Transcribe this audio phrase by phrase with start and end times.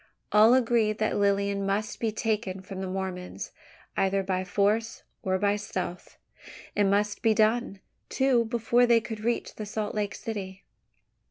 [0.31, 3.51] All agreed that Lilian must be taken from the Mormons,
[3.95, 6.17] either by force or by stealth.
[6.75, 10.63] It must be done, too, before they could reach the Salt Lake city.